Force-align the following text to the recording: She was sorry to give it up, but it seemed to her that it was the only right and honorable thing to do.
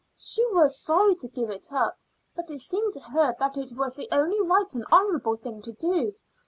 She 0.17 0.43
was 0.47 0.81
sorry 0.81 1.13
to 1.17 1.27
give 1.27 1.51
it 1.51 1.71
up, 1.71 1.95
but 2.35 2.49
it 2.49 2.57
seemed 2.57 2.91
to 2.95 3.01
her 3.01 3.35
that 3.37 3.55
it 3.59 3.77
was 3.77 3.95
the 3.95 4.09
only 4.11 4.41
right 4.41 4.73
and 4.73 4.83
honorable 4.91 5.35
thing 5.37 5.61
to 5.61 5.73
do. 5.73 6.15